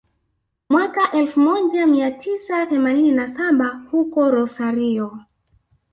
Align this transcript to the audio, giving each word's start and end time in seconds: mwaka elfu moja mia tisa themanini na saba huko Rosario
mwaka 0.69 1.11
elfu 1.11 1.39
moja 1.39 1.87
mia 1.87 2.11
tisa 2.11 2.65
themanini 2.65 3.11
na 3.11 3.29
saba 3.29 3.67
huko 3.91 4.31
Rosario 4.31 5.19